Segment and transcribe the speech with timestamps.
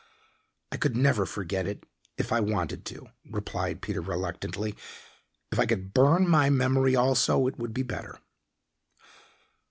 [0.71, 1.85] "I could never forget it
[2.17, 4.75] if I wanted to," replied Peter reluctantly.
[5.51, 8.17] "If I could burn my memory also it would be better."